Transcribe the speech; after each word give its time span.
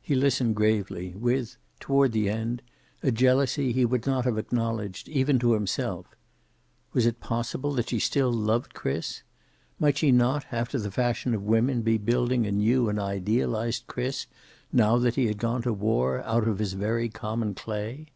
He 0.00 0.16
listened 0.16 0.56
gravely, 0.56 1.14
with, 1.14 1.56
toward 1.78 2.10
the 2.10 2.28
end, 2.28 2.62
a 3.00 3.12
jealousy 3.12 3.70
he 3.70 3.84
would 3.84 4.08
not 4.08 4.24
have 4.24 4.36
acknowledged 4.36 5.08
even 5.08 5.38
to 5.38 5.52
himself. 5.52 6.16
Was 6.92 7.06
it 7.06 7.20
possible 7.20 7.70
that 7.74 7.88
she 7.88 8.00
still 8.00 8.32
loved 8.32 8.74
Chris? 8.74 9.22
Might 9.78 9.98
she 9.98 10.10
not, 10.10 10.46
after 10.50 10.80
the 10.80 10.90
fashion 10.90 11.32
of 11.32 11.44
women, 11.44 11.82
be 11.82 11.96
building 11.96 12.44
a 12.44 12.50
new 12.50 12.88
and 12.88 12.98
idealized 12.98 13.84
Chris, 13.86 14.26
now 14.72 14.98
that 14.98 15.14
he 15.14 15.28
had 15.28 15.38
gone 15.38 15.62
to 15.62 15.72
war, 15.72 16.22
out 16.24 16.48
of 16.48 16.58
his 16.58 16.72
very 16.72 17.08
common 17.08 17.54
clay? 17.54 18.08